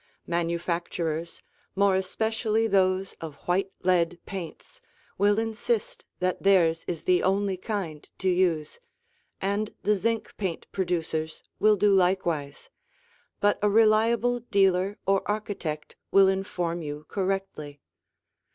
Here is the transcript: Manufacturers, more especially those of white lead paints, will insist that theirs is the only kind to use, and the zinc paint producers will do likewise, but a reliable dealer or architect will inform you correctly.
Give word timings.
Manufacturers, 0.25 1.43
more 1.75 1.95
especially 1.95 2.65
those 2.65 3.13
of 3.21 3.35
white 3.45 3.69
lead 3.83 4.17
paints, 4.25 4.81
will 5.19 5.37
insist 5.37 6.05
that 6.17 6.41
theirs 6.41 6.83
is 6.87 7.03
the 7.03 7.21
only 7.21 7.55
kind 7.55 8.09
to 8.17 8.27
use, 8.27 8.79
and 9.41 9.75
the 9.83 9.93
zinc 9.93 10.35
paint 10.37 10.65
producers 10.71 11.43
will 11.59 11.75
do 11.75 11.93
likewise, 11.93 12.71
but 13.39 13.59
a 13.61 13.69
reliable 13.69 14.39
dealer 14.39 14.97
or 15.05 15.21
architect 15.29 15.95
will 16.09 16.27
inform 16.27 16.81
you 16.81 17.05
correctly. 17.07 17.79